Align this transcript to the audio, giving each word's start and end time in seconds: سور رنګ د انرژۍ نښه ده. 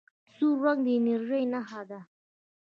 سور 0.33 0.55
رنګ 0.63 0.79
د 0.85 0.87
انرژۍ 0.97 1.43
نښه 1.53 1.81
ده. 1.89 1.99